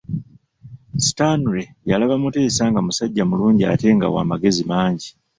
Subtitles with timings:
[1.07, 5.09] Stanley yalaba Mutesa nga musajja mulungi ate nga wa magezi mangi.